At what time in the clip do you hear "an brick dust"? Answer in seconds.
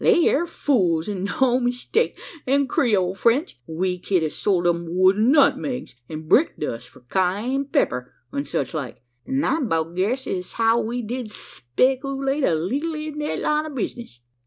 6.09-6.87